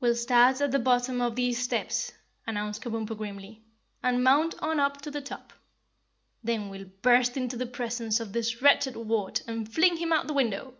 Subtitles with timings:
[0.00, 2.10] "We'll start at the bottom of these steps,"
[2.48, 3.62] announced Kabumpo grimly,
[4.02, 5.52] "and mount on up to the top.
[6.42, 10.26] Then we'll burst into the presence of this wretched wart and fling him out of
[10.26, 10.74] the window."